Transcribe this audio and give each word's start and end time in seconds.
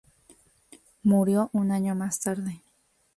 Murió 1.03 1.51
un 1.53 1.71
año 1.71 1.93
más 1.93 2.19
tarde. 2.21 2.63